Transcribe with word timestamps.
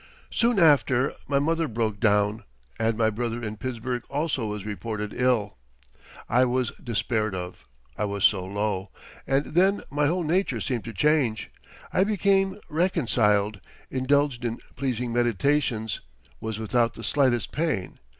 Soon 0.31 0.57
after 0.57 1.13
my 1.27 1.37
mother 1.37 1.67
broke 1.67 1.99
down 1.99 2.43
and 2.79 2.97
my 2.97 3.11
brother 3.11 3.43
in 3.43 3.55
Pittsburgh 3.55 4.01
also 4.09 4.47
was 4.47 4.65
reported 4.65 5.13
ill. 5.13 5.57
I 6.27 6.43
was 6.43 6.71
despaired 6.83 7.35
of, 7.35 7.67
I 7.95 8.05
was 8.05 8.23
so 8.23 8.43
low, 8.43 8.89
and 9.27 9.45
then 9.53 9.83
my 9.91 10.07
whole 10.07 10.23
nature 10.23 10.59
seemed 10.59 10.85
to 10.85 10.91
change. 10.93 11.51
I 11.93 12.03
became 12.03 12.57
reconciled, 12.67 13.61
indulged 13.91 14.43
in 14.43 14.57
pleasing 14.75 15.13
meditations, 15.13 16.01
was 16.39 16.57
without 16.57 16.95
the 16.95 17.03
slightest 17.03 17.51
pain. 17.51 17.99